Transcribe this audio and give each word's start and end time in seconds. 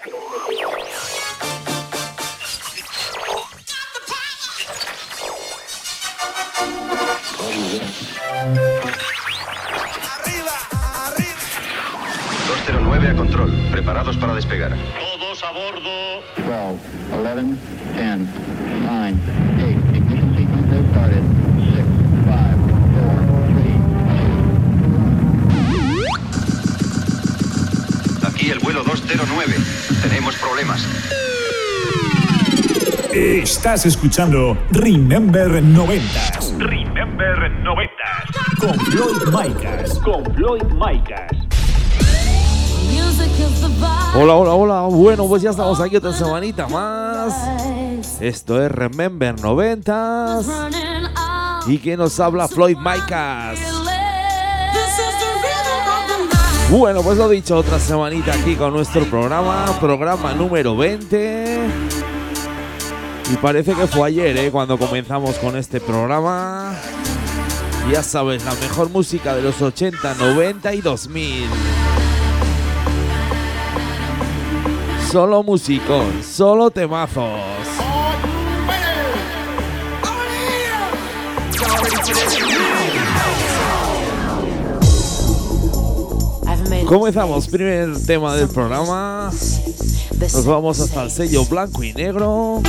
Arriba, 0.00 0.16
arriba. 11.04 11.36
209 12.48 13.08
a 13.08 13.14
control, 13.14 13.50
preparados 13.70 14.16
para 14.16 14.34
despegar. 14.34 14.72
Todos 14.98 15.44
a 15.44 15.50
bordo. 15.50 16.22
12, 16.36 16.78
11, 17.12 17.58
10, 17.94 18.20
9, 18.86 19.14
8, 19.58 19.96
ignition 19.96 20.34
sequence 20.34 20.72
has 20.72 20.84
started. 20.92 21.24
6, 21.74 21.84
5, 22.24 22.64
4, 23.04 23.36
3, 28.22 28.32
Aquí 28.32 28.50
el 28.50 28.60
vuelo 28.60 28.82
209. 28.82 29.89
Tenemos 30.02 30.34
problemas. 30.36 30.86
Estás 33.12 33.84
escuchando 33.86 34.56
Remember 34.70 35.62
90 35.62 36.04
Remember 36.58 37.50
90. 37.62 37.92
con 38.60 38.78
Floyd 38.86 39.22
Micas. 39.26 39.98
Con 39.98 40.24
Floyd 40.34 40.62
Micas. 40.72 41.30
Hola, 44.14 44.34
hola, 44.34 44.52
hola. 44.52 44.80
Bueno, 44.82 45.26
pues 45.26 45.42
ya 45.42 45.50
estamos 45.50 45.80
aquí 45.80 45.96
otra 45.96 46.12
semanita 46.12 46.66
más. 46.68 47.34
Esto 48.20 48.64
es 48.64 48.72
Remember 48.72 49.38
90 49.40 50.40
y 51.66 51.78
que 51.78 51.96
nos 51.96 52.18
habla 52.20 52.48
Floyd 52.48 52.76
Micas. 52.78 53.79
Bueno, 56.70 57.02
pues 57.02 57.18
lo 57.18 57.28
dicho, 57.28 57.56
otra 57.56 57.80
semanita 57.80 58.32
aquí 58.32 58.54
con 58.54 58.72
nuestro 58.72 59.04
programa, 59.06 59.66
programa 59.80 60.32
número 60.34 60.76
20. 60.76 61.58
Y 63.32 63.36
parece 63.38 63.74
que 63.74 63.88
fue 63.88 64.06
ayer, 64.06 64.36
¿eh? 64.36 64.52
Cuando 64.52 64.78
comenzamos 64.78 65.34
con 65.38 65.56
este 65.56 65.80
programa. 65.80 66.76
Ya 67.90 68.04
sabes, 68.04 68.44
la 68.44 68.54
mejor 68.54 68.88
música 68.88 69.34
de 69.34 69.42
los 69.42 69.60
80, 69.60 70.14
90 70.14 70.74
y 70.74 70.80
2000. 70.80 71.44
Solo 75.10 75.42
musicón, 75.42 76.22
solo 76.22 76.70
temazos. 76.70 77.69
Comenzamos, 86.86 87.48
primer 87.48 87.98
tema 88.06 88.36
del 88.36 88.48
programa. 88.48 89.32
Nos 90.20 90.44
vamos 90.44 90.78
hasta 90.80 91.04
el 91.04 91.10
sello 91.10 91.44
blanco 91.44 91.82
y 91.82 91.92
negro. 91.92 92.62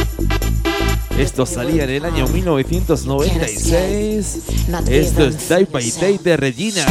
Esto 1.18 1.46
salía 1.46 1.84
en 1.84 1.92
el 1.92 2.06
año 2.06 2.28
1996. 2.28 4.40
Esto 4.90 5.26
es 5.26 5.50
Day 5.50 5.68
by 5.72 5.92
Day 5.92 6.18
de 6.18 6.38
Regina. 6.38 6.86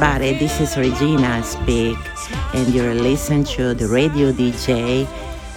Everybody. 0.00 0.38
This 0.38 0.60
is 0.60 0.76
Regina 0.76 1.42
Speak, 1.42 1.98
and 2.54 2.72
you're 2.72 2.94
listening 2.94 3.42
to 3.56 3.74
the 3.74 3.88
radio 3.88 4.30
DJ, 4.30 5.08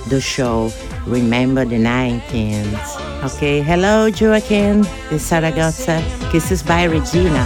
the 0.09 0.19
show 0.19 0.71
Remember 1.05 1.63
the 1.63 1.77
19th. 1.77 3.23
Okay, 3.23 3.61
hello, 3.61 4.09
Joaquin, 4.09 4.81
de 5.09 5.19
Zaragoza. 5.19 6.01
Kisses 6.31 6.63
by 6.63 6.87
Regina. 6.87 7.45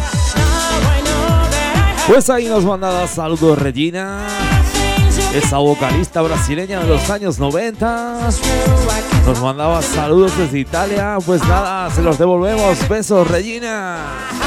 Pues 2.07 2.29
ahí 2.29 2.47
nos 2.47 2.63
mandaba 2.63 3.07
saludos 3.07 3.59
Regina, 3.59 4.27
esa 5.33 5.57
vocalista 5.57 6.21
brasileña 6.21 6.79
de 6.79 6.87
los 6.87 7.09
años 7.09 7.39
90. 7.39 8.19
Nos 9.25 9.41
mandaba 9.41 9.81
saludos 9.81 10.37
desde 10.37 10.59
Italia. 10.59 11.17
Pues 11.25 11.41
nada, 11.41 11.89
se 11.91 12.01
los 12.01 12.17
devolvemos. 12.17 12.87
Besos, 12.87 13.27
Regina. 13.27 14.44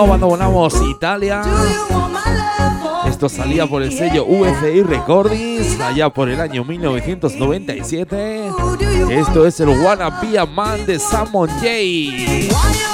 Abandonamos 0.00 0.74
Italia. 0.88 1.42
Esto 3.06 3.28
salía 3.28 3.66
por 3.66 3.82
el 3.82 3.92
sello 3.92 4.24
UFI 4.24 4.82
Recordings 4.82 5.78
allá 5.78 6.08
por 6.08 6.30
el 6.30 6.40
año 6.40 6.64
1997. 6.64 8.50
Esto 9.10 9.46
es 9.46 9.60
el 9.60 9.68
Wanna 9.68 10.08
Be 10.22 10.38
a 10.38 10.46
Man 10.46 10.86
de 10.86 10.98
Samon 10.98 11.50
J. 11.50 12.89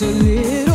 to 0.00 0.06
live. 0.06 0.69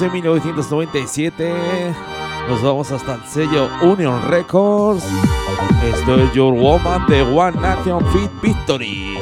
Desde 0.00 0.14
1997 0.14 1.94
nos 2.48 2.62
vamos 2.62 2.90
hasta 2.90 3.16
el 3.16 3.24
sello 3.24 3.68
Union 3.82 4.30
Records. 4.30 5.04
Esto 5.84 6.22
es 6.22 6.32
Your 6.32 6.54
Woman 6.54 7.06
de 7.06 7.20
One 7.20 7.60
Nation 7.60 8.02
Fit 8.10 8.30
Victory. 8.40 9.18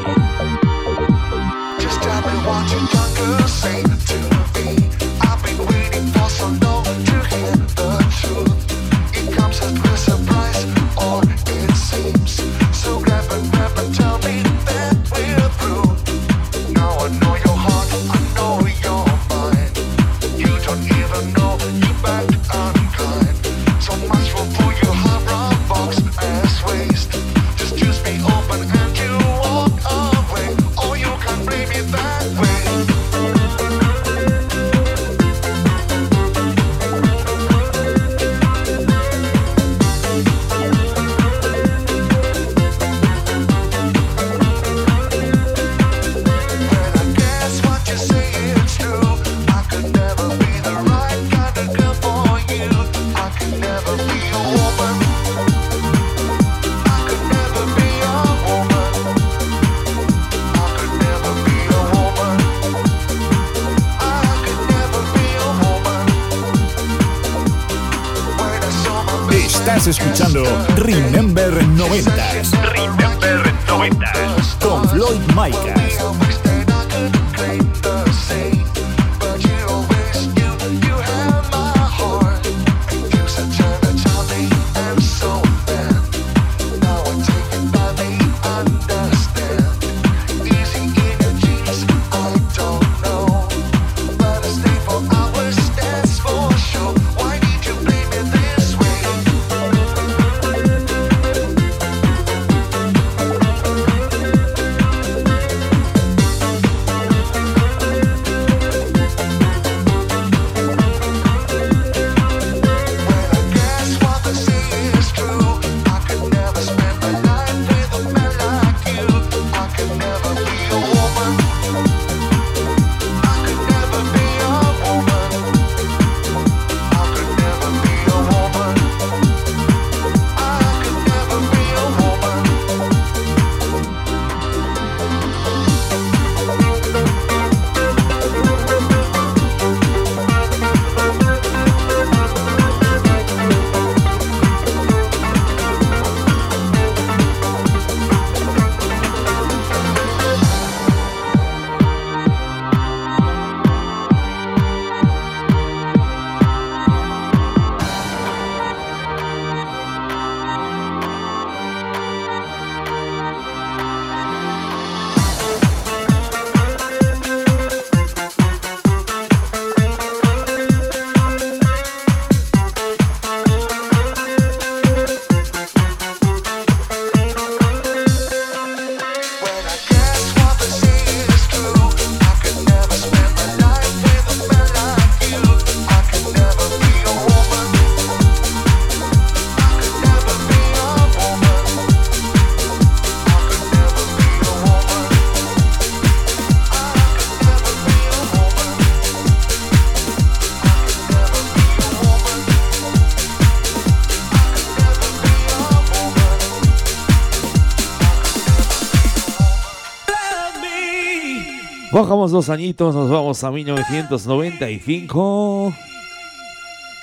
Bajamos 212.09 212.31
dos 212.31 212.49
añitos, 212.49 212.95
nos 212.95 213.11
vamos 213.11 213.45
a 213.45 213.51
1995. 213.51 215.75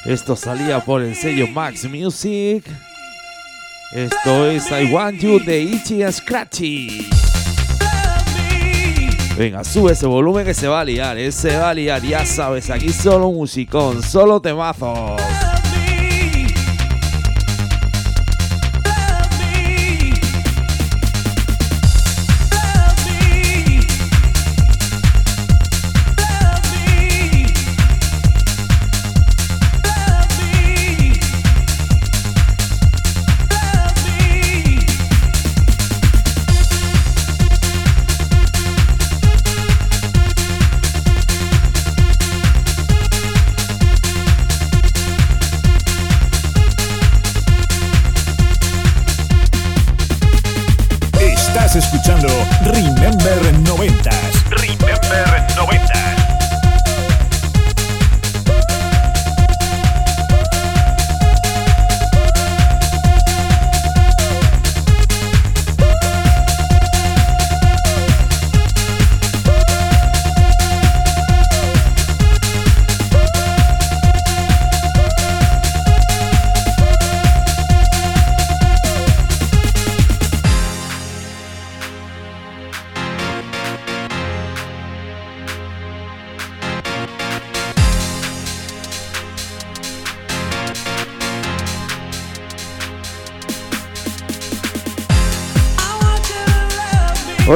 Esto 0.04 0.36
salía 0.36 0.80
por 0.80 1.04
el 1.04 1.16
sello 1.16 1.48
Max 1.48 1.88
Music. 1.88 2.66
Esto 3.94 4.48
es 4.48 4.66
I 4.72 4.92
Want 4.92 5.20
You 5.20 5.38
de 5.38 5.80
and 6.04 6.12
Scratchy. 6.12 7.08
Venga, 9.38 9.64
sube 9.64 9.92
ese 9.92 10.08
volumen 10.08 10.44
que 10.44 10.56
se 10.56 10.68
va 10.68 10.80
a 10.80 10.84
liar, 10.84 11.20
eh, 11.20 11.32
se 11.32 11.56
va 11.56 11.70
a 11.70 11.74
liar, 11.76 12.02
ya 12.02 12.26
sabes, 12.26 12.72
aquí 12.72 12.90
solo 12.90 13.32
musicón, 13.32 14.02
solo 14.02 14.42
temazos. 14.42 15.22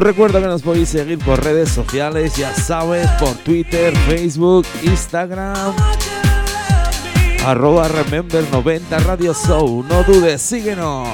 Recuerdo 0.09 0.41
que 0.41 0.47
nos 0.47 0.63
podéis 0.63 0.89
seguir 0.89 1.19
por 1.19 1.43
redes 1.43 1.69
sociales, 1.69 2.35
ya 2.35 2.51
sabes, 2.51 3.07
por 3.19 3.35
Twitter, 3.35 3.95
Facebook, 4.07 4.65
Instagram, 4.81 5.75
arroba 7.45 7.87
Remember 7.87 8.43
90 8.51 8.99
Radio 9.01 9.35
Show. 9.35 9.85
No 9.87 10.01
dudes, 10.01 10.41
síguenos. 10.41 11.07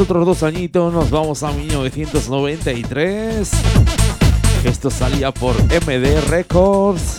Otros 0.00 0.24
dos 0.24 0.42
añitos, 0.42 0.92
nos 0.92 1.10
vamos 1.10 1.42
a 1.42 1.52
1993. 1.52 3.50
Esto 4.64 4.90
salía 4.90 5.30
por 5.32 5.54
MD 5.64 6.20
Records. 6.28 7.16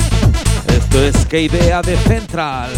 Esto 0.67 1.03
es 1.03 1.25
que 1.27 1.43
idea 1.43 1.81
de 1.81 1.95
Central. 1.97 2.71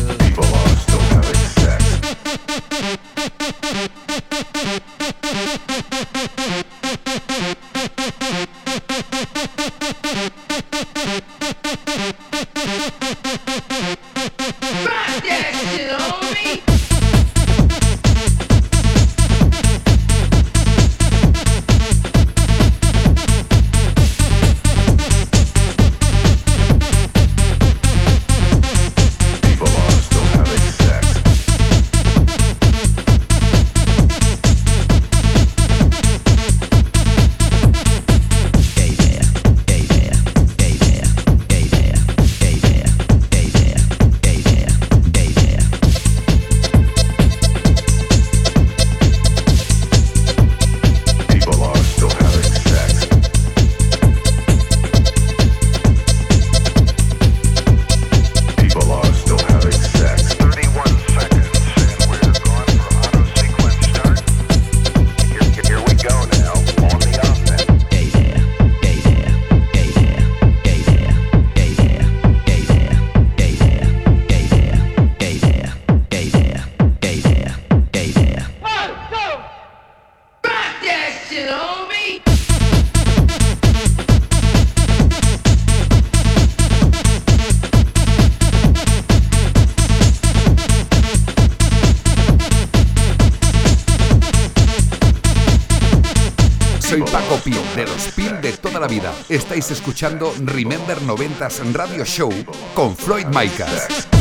Estáis 99.34 99.72
escuchando 99.72 100.32
Remember 100.46 101.02
90s 101.02 101.60
Radio 101.74 102.06
Show 102.06 102.32
con 102.76 102.96
Floyd 102.96 103.26
Micas. 103.26 104.13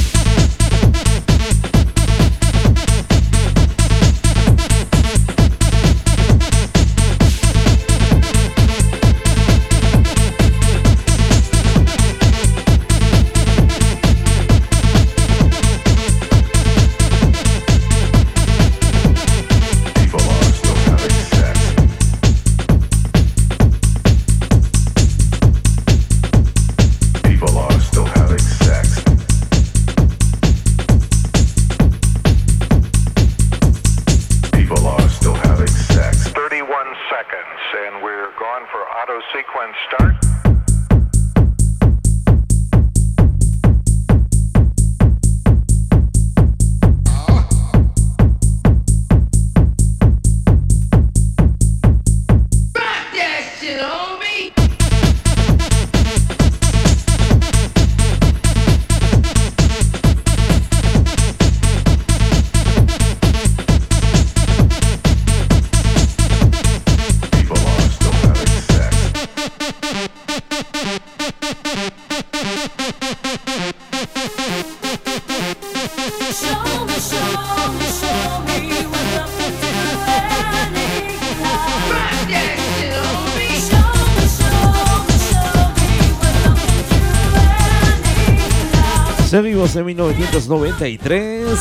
Any 89.82 89.94
Seguimos 89.94 90.12
en 90.12 90.16
1993. 90.18 91.58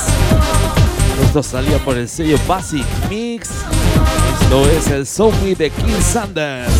Esto 1.23 1.43
salía 1.43 1.77
por 1.79 1.97
el 1.97 2.07
sello 2.07 2.37
Basic 2.47 2.85
Mix. 3.09 3.49
Esto 4.41 4.69
es 4.69 4.87
el 4.87 5.07
Me 5.43 5.55
de 5.55 5.69
King 5.69 6.01
Sanders. 6.01 6.71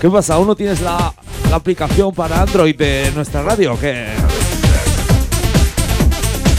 ¿Qué 0.00 0.10
pasa? 0.10 0.34
¿Aún 0.34 0.46
no 0.46 0.54
tienes 0.54 0.80
la, 0.80 1.14
la 1.48 1.56
aplicación 1.56 2.14
para 2.14 2.42
Android 2.42 2.76
de 2.76 3.10
nuestra 3.14 3.42
radio 3.42 3.74
o 3.74 3.78
qué? 3.78 4.08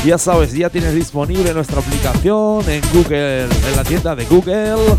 Ya 0.06 0.18
sabes, 0.18 0.54
ya 0.54 0.70
tienes 0.70 0.94
disponible 0.94 1.54
nuestra 1.54 1.80
aplicación 1.80 2.64
en 2.70 2.82
Google, 2.94 3.44
en 3.44 3.76
la 3.76 3.84
tienda 3.84 4.16
de 4.16 4.26
Google. 4.26 4.96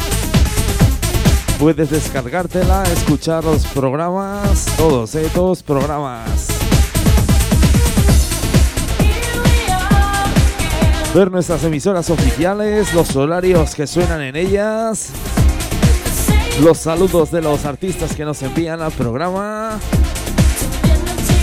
Puedes 1.59 1.89
descargártela, 1.89 2.83
escuchar 2.85 3.43
los 3.43 3.65
programas, 3.67 4.67
todos, 4.77 5.15
eh, 5.15 5.31
todos 5.33 5.63
programas. 5.63 6.49
Ver 11.15 11.31
nuestras 11.31 11.65
emisoras 11.65 12.11
oficiales, 12.11 12.93
los 12.93 13.17
horarios 13.17 13.75
que 13.75 13.87
suenan 13.87 14.21
en 14.21 14.37
ellas, 14.37 15.09
los 16.61 16.77
saludos 16.77 17.31
de 17.31 17.41
los 17.41 17.65
artistas 17.65 18.15
que 18.15 18.27
nos 18.27 18.43
envían 18.43 18.83
al 18.83 18.93
programa. 18.93 19.79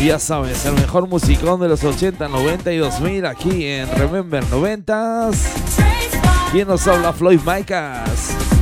Ya 0.04 0.20
sabes, 0.20 0.64
el 0.66 0.76
mejor 0.76 1.08
musicón 1.08 1.60
de 1.60 1.70
los 1.70 1.84
80, 1.84 2.28
90 2.28 2.72
y 2.72 2.78
2000 2.78 3.26
aquí 3.26 3.66
en 3.66 3.90
Remember 3.96 4.44
90s. 4.44 5.38
¿Quién 6.52 6.68
nos 6.68 6.88
habla? 6.88 7.14
Floyd 7.14 7.40
Micas. 7.44 8.53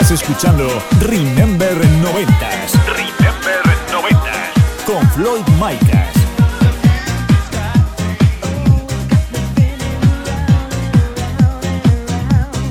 Estás 0.00 0.22
escuchando 0.22 0.66
Remember 1.00 1.76
90s. 1.76 2.72
Remember 2.86 3.60
90s. 3.92 4.86
Con 4.86 5.06
Floyd 5.10 5.44
Micas. 5.60 6.14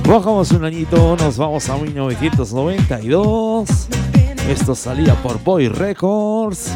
Bajamos 0.07 0.49
un 0.51 0.65
añito, 0.65 1.15
nos 1.17 1.37
vamos 1.37 1.69
a 1.69 1.77
1992. 1.77 3.69
Esto 4.49 4.73
salía 4.73 5.13
por 5.21 5.39
Boy 5.43 5.69
Records. 5.69 6.71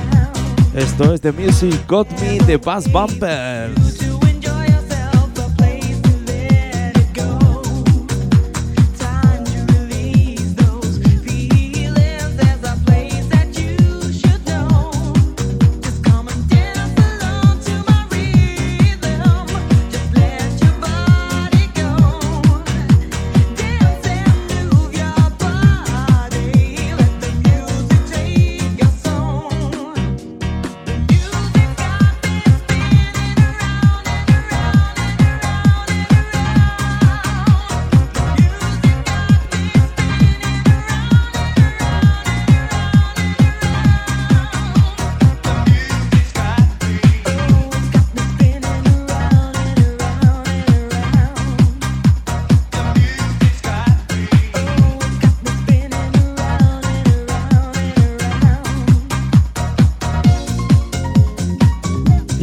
Esto 0.76 1.16
es 1.16 1.22
The 1.22 1.32
Music 1.32 1.84
Got 1.88 2.08
Me 2.22 2.38
de 2.46 2.58
Bass 2.58 2.90
Bumpers. 2.92 3.83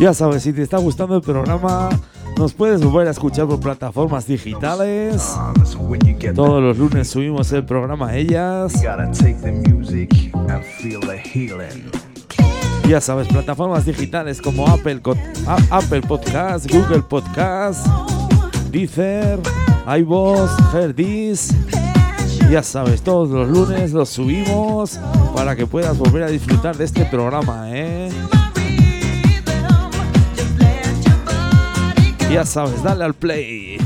Ya 0.00 0.14
sabes, 0.14 0.44
si 0.44 0.54
te 0.54 0.62
está 0.62 0.78
gustando 0.78 1.14
el 1.14 1.20
programa, 1.20 1.90
nos 2.38 2.54
puedes 2.54 2.82
volver 2.82 3.06
a 3.08 3.10
escuchar 3.10 3.46
por 3.46 3.60
plataformas 3.60 4.26
digitales. 4.26 5.36
Todos 6.34 6.62
los 6.62 6.78
lunes 6.78 7.10
subimos 7.10 7.52
el 7.52 7.66
programa 7.66 8.08
a 8.08 8.16
ellas. 8.16 8.72
Ya 12.88 12.98
sabes, 13.02 13.28
plataformas 13.28 13.84
digitales 13.84 14.40
como 14.40 14.66
Apple, 14.68 15.02
Apple 15.70 16.00
Podcast, 16.00 16.72
Google 16.72 17.02
Podcast, 17.02 17.86
Deezer, 18.70 19.38
iVoox, 19.98 20.74
Herdis. 20.74 21.54
Ya 22.50 22.62
sabes, 22.62 23.02
todos 23.02 23.28
los 23.28 23.50
lunes 23.50 23.92
los 23.92 24.08
subimos 24.08 24.98
para 25.36 25.54
que 25.54 25.66
puedas 25.66 25.98
volver 25.98 26.22
a 26.22 26.28
disfrutar 26.28 26.74
de 26.78 26.86
este 26.86 27.04
programa, 27.04 27.66
¿eh? 27.68 28.10
Ya 32.30 32.44
sabes, 32.44 32.80
dale 32.84 33.04
al 33.04 33.14
play. 33.14 33.76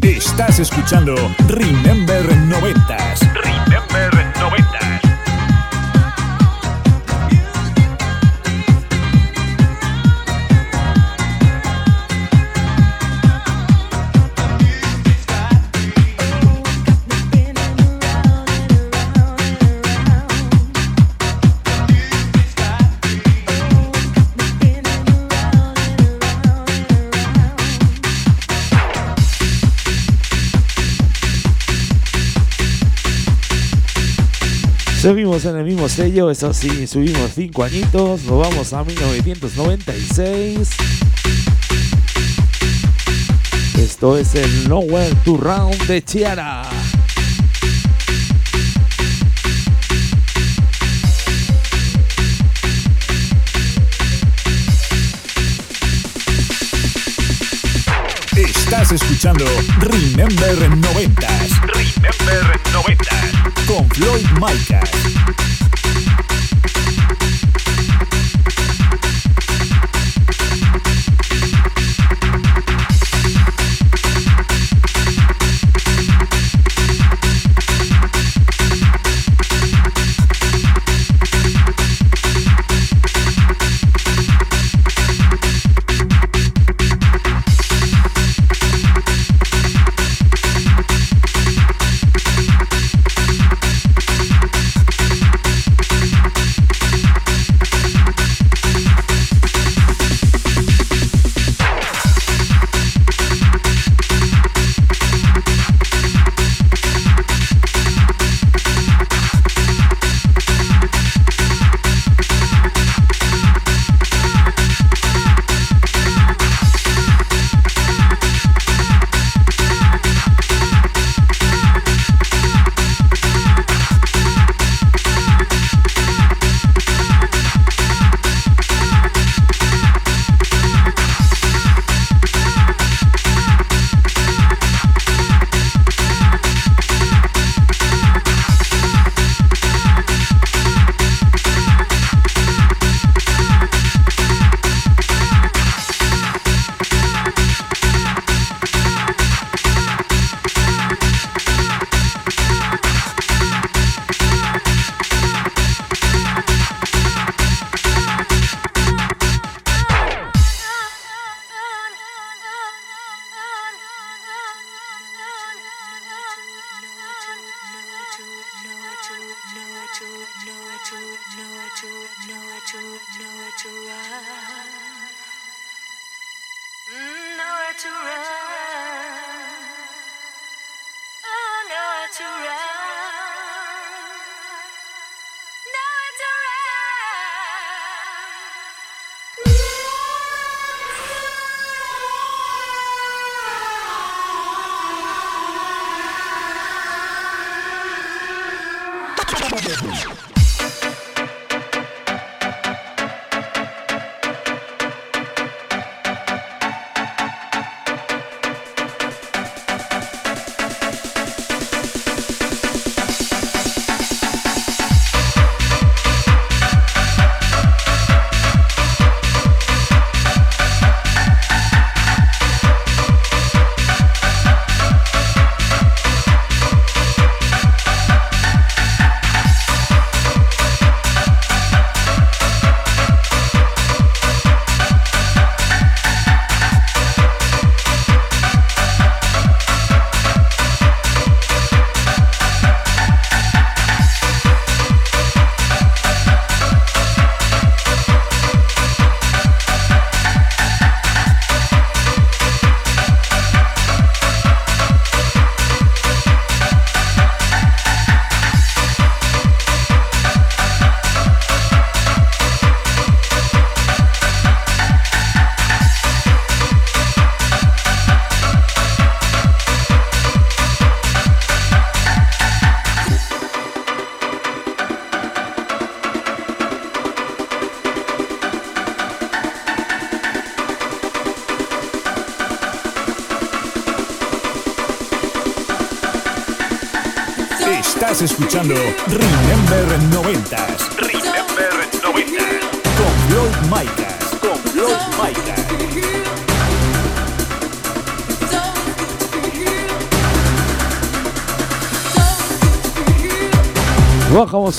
Estás 0.00 0.60
escuchando 0.60 1.16
Remember 1.48 2.24
90s. 2.48 3.39
Seguimos 35.00 35.46
en 35.46 35.56
el 35.56 35.64
mismo 35.64 35.88
sello, 35.88 36.30
eso 36.30 36.52
sí, 36.52 36.86
subimos 36.86 37.30
5 37.34 37.64
añitos, 37.64 38.22
nos 38.24 38.38
vamos 38.38 38.70
a 38.74 38.84
1996. 38.84 40.68
Esto 43.78 44.18
es 44.18 44.34
el 44.34 44.68
Nowhere 44.68 45.14
to 45.24 45.38
Round 45.38 45.86
de 45.86 46.04
Chiara. 46.04 46.68
Estás 58.36 58.92
escuchando 58.92 59.46
Remember 59.78 60.76
90 60.76 61.26
Remember 61.72 62.60
90 62.74 63.49
con 63.70 63.88
Floyd 63.90 64.26
Micas. 64.40 65.49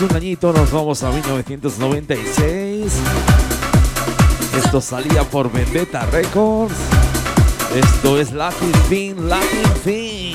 Un 0.04 0.16
añito, 0.16 0.54
nos 0.54 0.72
vamos 0.72 1.04
a 1.04 1.12
1996. 1.12 2.94
Esto 4.58 4.82
salía 4.82 5.24
por 5.24 5.52
Vendetta 5.52 6.06
Records. 6.08 6.76
Esto 7.76 8.20
es 8.20 8.32
Lucky 8.32 8.72
Fin, 8.90 9.30
Lucky 9.30 9.64
Fin. 9.84 10.31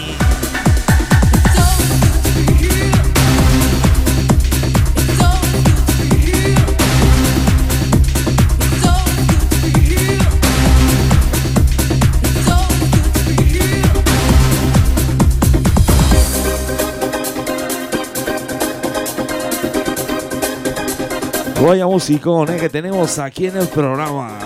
Vaya 21.66 21.84
musicón 21.84 22.48
eh, 22.48 22.58
que 22.58 22.68
tenemos 22.68 23.18
aquí 23.18 23.46
en 23.46 23.56
el 23.56 23.66
programa. 23.66 24.38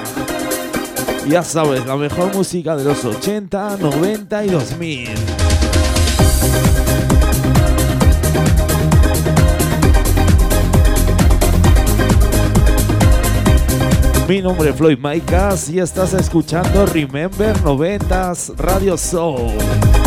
Ya 1.28 1.42
sabes, 1.42 1.84
la 1.84 1.94
mejor 1.94 2.34
música 2.34 2.74
de 2.74 2.84
los 2.84 3.04
80, 3.04 3.76
90 3.76 4.44
y 4.46 4.48
2000. 4.48 5.08
Mi 14.26 14.40
nombre 14.40 14.70
es 14.70 14.76
Floyd 14.76 14.98
Maicas 14.98 15.68
y 15.68 15.78
estás 15.78 16.14
escuchando 16.14 16.86
Remember 16.86 17.54
90s 17.58 18.56
Radio 18.56 18.96
Show. 18.96 19.99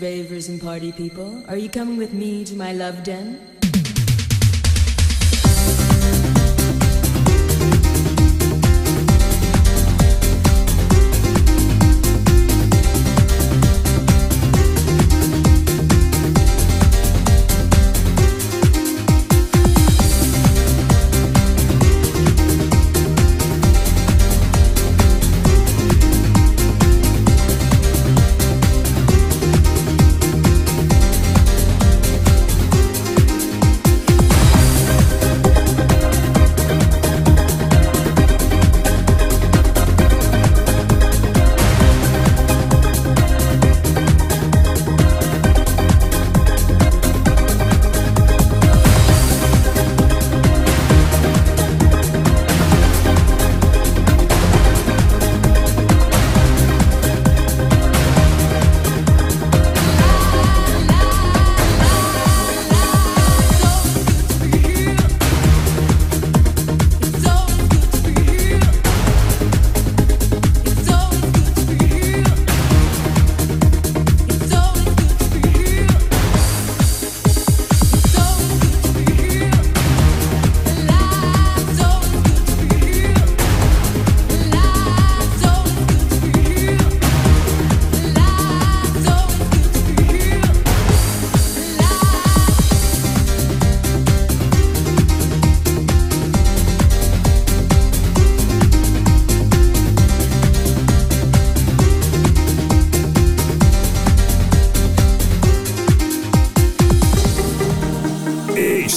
Ravers, 0.00 0.48
and 0.48 0.60
party 0.60 0.92
people. 0.92 1.42
Are 1.48 1.56
you 1.56 1.68
coming 1.68 1.96
with 1.96 2.12
me 2.12 2.44
to 2.44 2.54
my 2.56 2.72
love 2.72 3.02
den? 3.02 3.55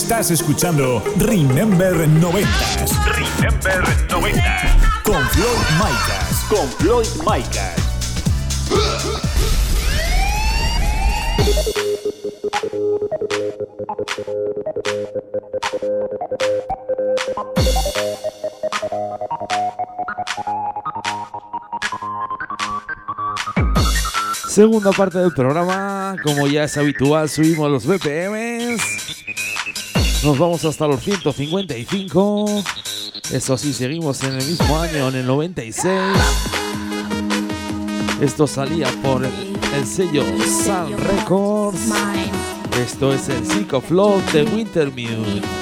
Estás 0.10 0.32
escuchando 0.32 1.04
Remember 1.20 1.94
90s. 1.94 2.98
Remember 3.06 3.84
90s. 4.08 5.04
Con 5.04 5.24
Floyd 5.30 5.60
Micas. 5.78 6.46
Con 6.50 6.68
Floyd 6.80 7.06
Micas. 7.28 7.76
Segunda 24.48 24.92
parte 24.92 25.20
del 25.20 25.34
programa, 25.36 26.16
como 26.24 26.48
ya 26.48 26.64
es 26.64 26.76
habitual, 26.78 27.30
subimos 27.30 27.70
los 27.70 27.86
BPMs. 27.86 28.99
Nos 30.24 30.38
vamos 30.38 30.66
hasta 30.66 30.86
los 30.86 31.02
155. 31.02 32.64
Eso 33.32 33.58
sí, 33.58 33.74
seguimos 33.74 34.22
en 34.24 34.34
el 34.34 34.46
mismo 34.46 34.78
año, 34.78 35.08
en 35.08 35.16
el 35.16 35.26
96. 35.26 35.86
Esto 38.20 38.46
salía 38.46 38.88
por 39.02 39.24
el, 39.24 39.32
el 39.74 39.86
sello 39.86 40.24
Sun 40.46 40.98
Records. 40.98 41.92
Esto 42.78 43.14
es 43.14 43.30
el 43.30 43.46
Sick 43.46 43.74
of 43.74 43.90
Love 43.92 44.34
de 44.34 44.44
Wintermute. 44.44 45.59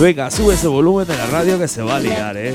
Venga, 0.00 0.30
sube 0.30 0.54
ese 0.54 0.68
volumen 0.68 1.08
de 1.08 1.16
la 1.16 1.26
radio 1.26 1.58
que 1.58 1.66
se 1.66 1.82
va 1.82 1.96
a 1.96 2.00
liar, 2.00 2.36
eh. 2.36 2.54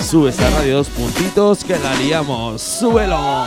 Sube 0.00 0.30
esa 0.30 0.48
radio 0.50 0.76
dos 0.76 0.88
puntitos 0.88 1.64
que 1.64 1.76
la 1.76 1.92
liamos. 1.96 2.62
¡Súbelo! 2.62 3.46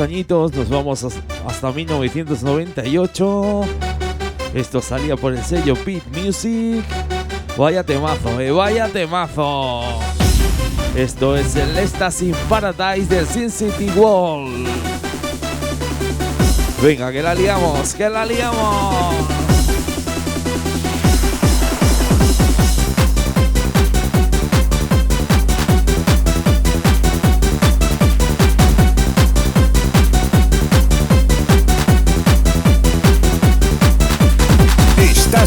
añitos, 0.00 0.52
nos 0.54 0.68
vamos 0.68 1.04
hasta 1.46 1.72
1998. 1.72 3.60
Esto 4.54 4.80
salía 4.80 5.16
por 5.16 5.32
el 5.34 5.42
sello 5.44 5.74
Beat 5.84 6.02
Music. 6.16 6.84
Vaya 7.56 7.84
temazo, 7.84 8.40
eh, 8.40 8.50
vaya 8.50 8.88
temazo. 8.88 9.82
Esto 10.96 11.36
es 11.36 11.54
el 11.56 11.76
Ecstasy 11.78 12.32
Paradise 12.48 13.14
del 13.14 13.26
Sin 13.26 13.50
City 13.50 13.90
Wall. 13.96 14.66
Venga, 16.82 17.12
que 17.12 17.22
la 17.22 17.34
liamos, 17.34 17.94
que 17.94 18.08
la 18.08 18.24
liamos. 18.24 19.39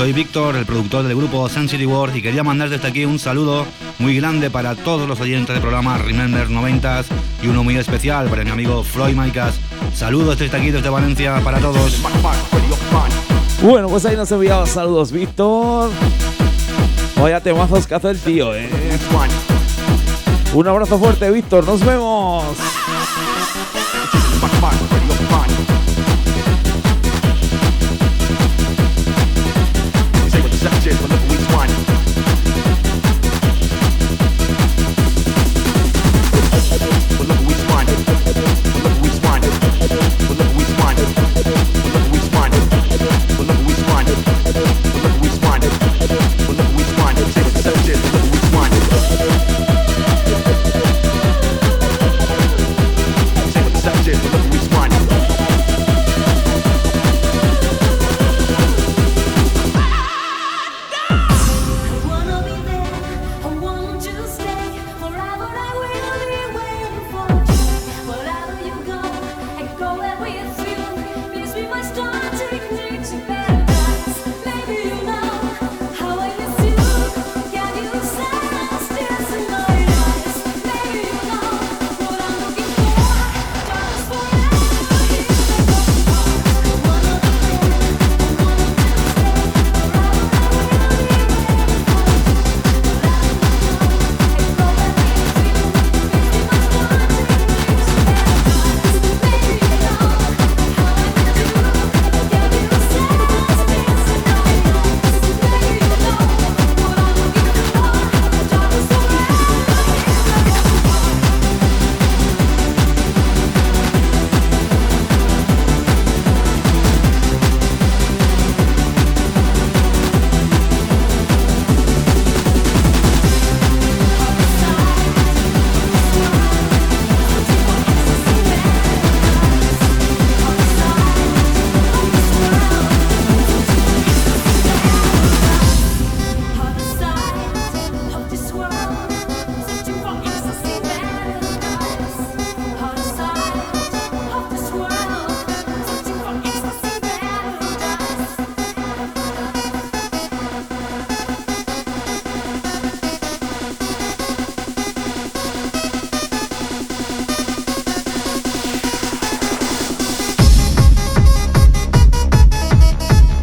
Soy 0.00 0.14
Víctor, 0.14 0.56
el 0.56 0.64
productor 0.64 1.02
del 1.02 1.14
grupo 1.14 1.46
Sun 1.50 1.68
World 1.84 2.16
y 2.16 2.22
quería 2.22 2.42
mandar 2.42 2.70
desde 2.70 2.88
aquí 2.88 3.04
un 3.04 3.18
saludo 3.18 3.66
muy 3.98 4.16
grande 4.16 4.48
para 4.48 4.74
todos 4.74 5.06
los 5.06 5.20
oyentes 5.20 5.52
del 5.52 5.60
programa 5.60 5.98
Remember 5.98 6.48
90s 6.48 7.04
y 7.42 7.48
uno 7.48 7.62
muy 7.62 7.76
especial 7.76 8.26
para 8.30 8.42
mi 8.42 8.48
amigo 8.50 8.82
Floyd 8.82 9.14
Maicas. 9.14 9.56
Saludos 9.94 10.38
desde 10.38 10.56
aquí, 10.56 10.70
desde 10.70 10.88
Valencia, 10.88 11.38
para 11.44 11.58
todos. 11.58 12.00
Bueno, 13.62 13.90
pues 13.90 14.06
ahí 14.06 14.16
nos 14.16 14.32
enviaba 14.32 14.64
saludos, 14.64 15.12
Víctor. 15.12 15.90
Vaya 17.20 17.42
temazos 17.42 17.86
que 17.86 17.94
hace 17.94 18.08
el 18.08 18.18
tío, 18.20 18.54
eh. 18.54 18.70
Un 20.54 20.66
abrazo 20.66 20.98
fuerte, 20.98 21.30
Víctor. 21.30 21.66
Nos 21.66 21.84
vemos. 21.84 22.19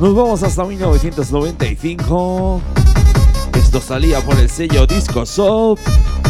Nos 0.08 0.16
vamos 0.16 0.41
hasta 0.41 0.64
1995. 0.64 2.62
Esto 3.58 3.82
salía 3.82 4.22
por 4.22 4.39
el 4.39 4.49
sello 4.49 4.88
Disco 4.88 5.26
Soap. 5.26 5.80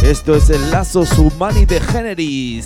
Esto 0.02 0.36
es 0.36 0.50
el 0.50 0.72
Lazo 0.72 1.04
Humani 1.20 1.68
de 1.68 1.80
Generis. 1.80 2.66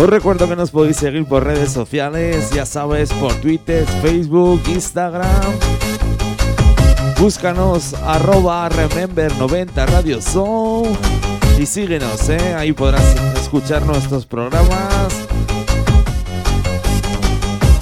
Os 0.00 0.08
recuerdo 0.08 0.48
que 0.48 0.54
nos 0.54 0.70
podéis 0.70 0.96
seguir 0.96 1.24
por 1.24 1.42
redes 1.42 1.72
sociales, 1.72 2.50
ya 2.50 2.64
sabes, 2.64 3.12
por 3.14 3.34
Twitter, 3.40 3.84
Facebook, 4.00 4.62
Instagram. 4.68 5.26
Búscanos 7.18 7.94
arroba 8.06 8.68
remember90 8.68 9.86
Radio 9.86 10.20
Show 10.20 10.86
y 11.58 11.66
síguenos, 11.66 12.28
¿eh? 12.28 12.54
ahí 12.54 12.72
podrás 12.72 13.02
escuchar 13.42 13.84
nuestros 13.86 14.24
programas, 14.24 15.14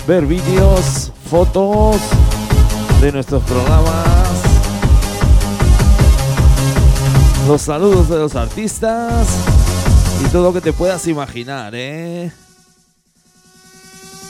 ver 0.08 0.24
vídeos, 0.24 1.12
fotos 1.28 1.98
de 3.02 3.12
nuestros 3.12 3.42
programas, 3.42 4.40
los 7.46 7.60
saludos 7.60 8.08
de 8.08 8.16
los 8.16 8.34
artistas 8.34 9.55
y 10.24 10.28
todo 10.28 10.44
lo 10.44 10.52
que 10.52 10.60
te 10.60 10.72
puedas 10.72 11.06
imaginar, 11.06 11.72
¿eh? 11.74 12.32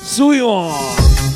¡Subimos! 0.04 1.35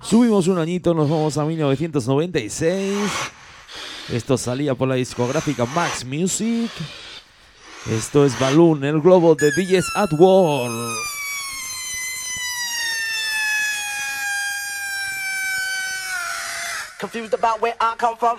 Subimos 0.00 0.48
un 0.48 0.58
añito, 0.58 0.94
nos 0.94 1.08
vamos 1.08 1.36
a 1.38 1.44
1996. 1.44 3.08
Esto 4.12 4.38
salía 4.38 4.74
por 4.74 4.88
la 4.88 4.94
discográfica 4.94 5.66
Max 5.66 6.04
Music. 6.04 6.70
Esto 7.90 8.24
es 8.24 8.38
Balloon, 8.38 8.84
el 8.84 9.00
globo 9.00 9.34
de 9.34 9.50
DJs 9.52 9.84
at 9.96 10.10
War. 10.18 10.70
Confused 17.00 17.34
about 17.34 17.60
where 17.60 17.76
I 17.80 17.94
come 17.96 18.16
from. 18.16 18.38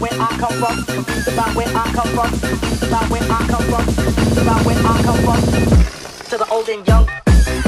where 0.01 0.11
I 0.13 0.35
come 0.39 0.57
from. 0.57 0.79
About 1.31 1.55
where 1.55 1.67
I 1.67 1.85
come 1.93 2.09
from. 2.09 2.87
About 2.87 3.09
where 3.11 3.21
I 3.21 3.47
come 3.47 3.63
from. 3.69 4.41
About 4.41 4.65
where 4.65 4.77
I 4.77 5.01
come 5.03 5.19
from. 5.23 6.29
To 6.29 6.37
the 6.37 6.47
old 6.49 6.67
and 6.69 6.87
young. 6.87 7.60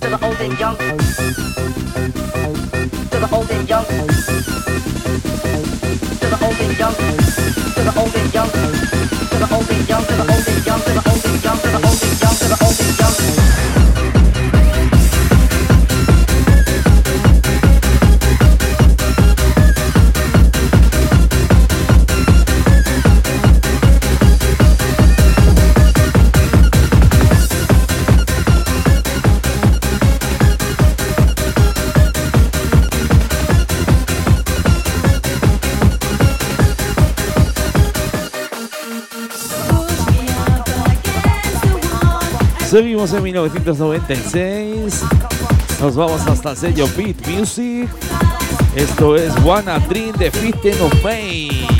To 0.00 0.06
the 0.08 0.18
old 0.22 0.40
and 0.40 0.58
young. 0.58 0.76
To 3.10 3.16
the 3.18 3.28
old 3.30 3.50
and 3.50 3.68
young. 3.68 4.09
open, 9.60 9.86
young 9.86 10.04
to 10.06 10.14
the. 10.14 10.39
Seguimos 43.00 43.16
en 43.16 43.22
1996. 43.22 45.02
Nos 45.80 45.96
vamos 45.96 46.20
hasta 46.26 46.50
el 46.50 46.56
sello 46.58 46.86
Beat 46.98 47.26
Music. 47.28 47.88
Esto 48.76 49.16
es 49.16 49.32
Wanna 49.42 49.78
Dream 49.78 50.12
de 50.18 50.30
15 50.30 50.82
of 50.82 51.02
May. 51.02 51.79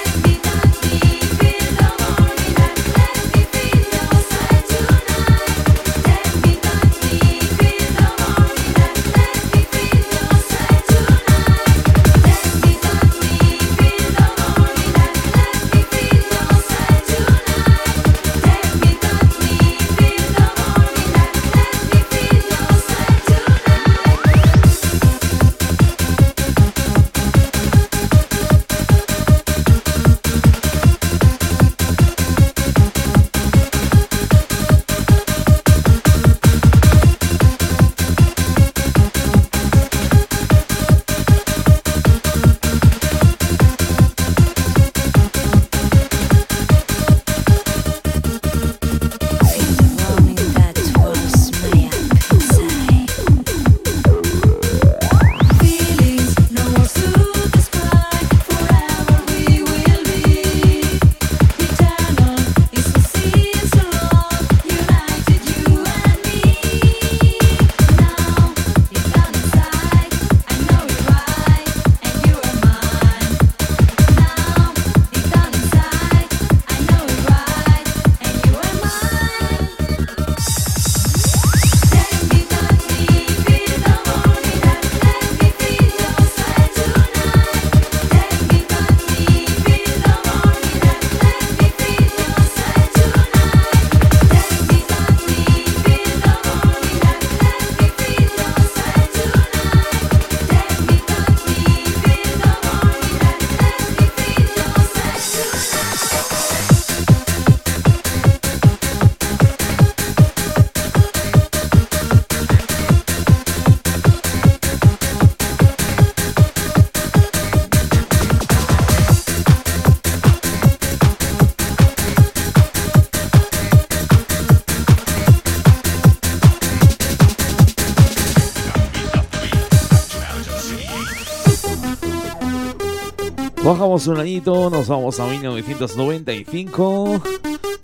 Bajamos 133.63 134.07
un 134.07 134.19
añito, 134.19 134.71
nos 134.71 134.87
vamos 134.87 135.19
a 135.19 135.27
1995. 135.27 137.21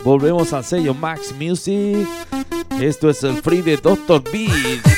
Volvemos 0.02 0.52
al 0.52 0.64
sello 0.64 0.92
Max 0.92 1.32
Music. 1.38 2.08
Esto 2.80 3.08
es 3.10 3.22
el 3.22 3.36
free 3.36 3.62
de 3.62 3.76
Dr. 3.76 4.22
Beat. 4.24 4.97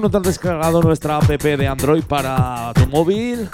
¿Aún 0.00 0.10
no 0.10 0.10
te 0.10 0.16
has 0.16 0.34
descargado 0.34 0.80
nuestra 0.80 1.18
app 1.18 1.28
de 1.28 1.68
Android 1.68 2.04
para 2.04 2.72
tu 2.72 2.86
móvil? 2.86 3.50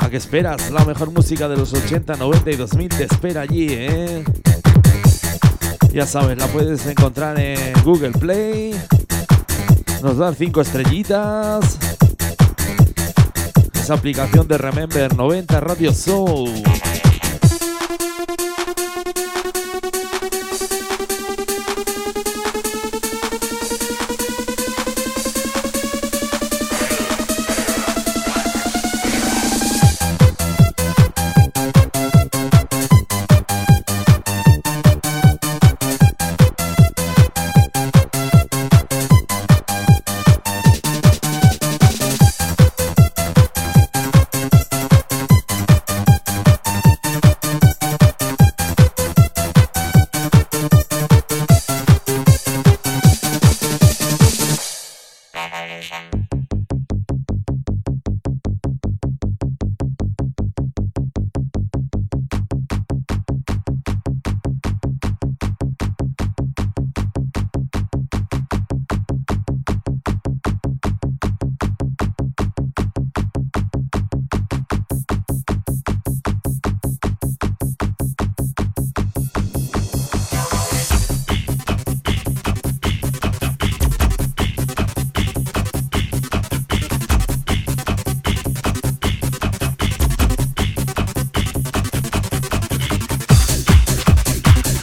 ¿A 0.00 0.10
qué 0.10 0.16
esperas? 0.16 0.68
La 0.72 0.84
mejor 0.84 1.12
música 1.12 1.48
de 1.48 1.56
los 1.56 1.72
80, 1.72 2.16
90 2.16 2.50
y 2.50 2.56
2000 2.56 2.88
te 2.88 3.04
espera 3.04 3.42
allí, 3.42 3.68
¿eh? 3.70 4.24
Ya 5.92 6.06
sabes, 6.06 6.38
la 6.38 6.48
puedes 6.48 6.84
encontrar 6.86 7.38
en 7.38 7.72
Google 7.84 8.10
Play. 8.10 8.74
Nos 10.02 10.16
dan 10.16 10.34
5 10.34 10.60
estrellitas. 10.60 11.78
Esa 13.72 13.94
aplicación 13.94 14.48
de 14.48 14.58
Remember 14.58 15.14
90 15.14 15.60
Radio 15.60 15.92
Soul. 15.94 16.50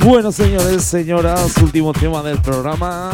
Bueno, 0.07 0.31
señores, 0.31 0.85
señoras, 0.85 1.57
último 1.61 1.91
tema 1.91 2.23
del 2.23 2.41
programa. 2.41 3.11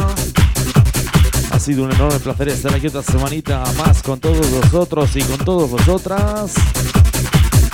Ha 1.50 1.58
sido 1.58 1.82
un 1.82 1.90
enorme 1.90 2.20
placer 2.20 2.50
estar 2.50 2.72
aquí 2.72 2.86
otra 2.86 3.02
semanita 3.02 3.64
más 3.76 4.00
con 4.00 4.20
todos 4.20 4.48
vosotros 4.48 5.16
y 5.16 5.22
con 5.22 5.44
todos 5.44 5.68
vosotras. 5.68 6.54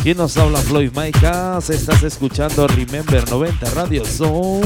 ¿Quién 0.03 0.17
nos 0.17 0.39
habla? 0.39 0.59
Floyd 0.61 0.93
Maicas. 0.95 1.69
Estás 1.69 2.03
escuchando 2.03 2.67
Remember 2.67 3.31
90 3.31 3.71
Radio 3.73 4.05
Show. 4.07 4.63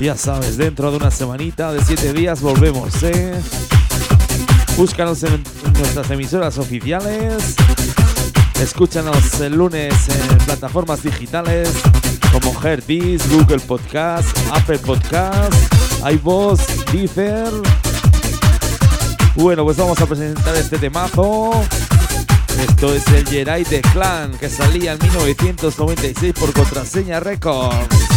Ya 0.00 0.16
sabes, 0.16 0.56
dentro 0.56 0.90
de 0.92 0.96
una 0.96 1.10
semanita, 1.10 1.74
de 1.74 1.84
siete 1.84 2.14
días, 2.14 2.40
volvemos, 2.40 3.02
¿eh? 3.02 3.38
Búscanos 4.78 5.22
en 5.24 5.42
nuestras 5.74 6.10
emisoras 6.10 6.56
oficiales. 6.56 7.54
Escúchanos 8.60 9.40
el 9.40 9.54
lunes 9.54 9.94
en 10.08 10.38
plataformas 10.38 11.02
digitales 11.02 11.70
como 12.32 12.58
Heartbeats, 12.58 13.28
Google 13.30 13.60
Podcast, 13.60 14.26
Apple 14.52 14.78
Podcast, 14.78 15.52
iVoox, 16.10 16.60
Deezer. 16.92 17.52
Bueno, 19.34 19.64
pues 19.64 19.76
vamos 19.76 20.00
a 20.00 20.06
presentar 20.06 20.56
este 20.56 20.78
temazo. 20.78 21.50
Esto 22.58 22.94
es 22.94 23.06
el 23.08 23.26
Jedi 23.28 23.64
de 23.64 23.82
Clan 23.92 24.32
que 24.32 24.48
salía 24.48 24.94
en 24.94 24.98
1996 25.00 26.32
por 26.32 26.52
contraseña 26.54 27.20
Records. 27.20 28.15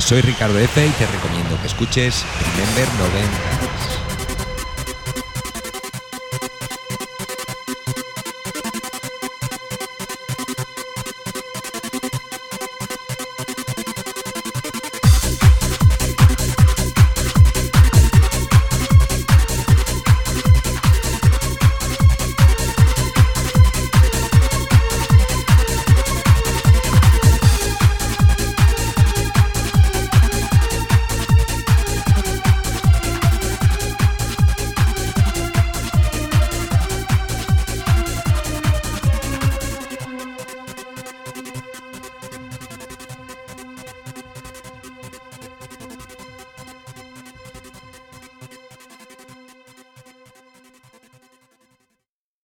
Soy 0.00 0.20
Ricardo 0.20 0.58
F 0.58 0.86
y 0.86 0.90
te 0.90 1.06
recomiendo 1.06 1.60
que 1.60 1.66
escuches 1.66 2.24
Remember 2.56 2.88
90. 3.12 3.55